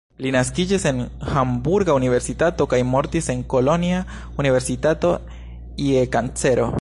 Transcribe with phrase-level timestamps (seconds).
[0.25, 1.01] Li naskiĝis en
[1.33, 4.01] Hamburga Universitato kaj mortis en Kolonja
[4.45, 5.15] Universitato
[5.91, 6.67] je kancero.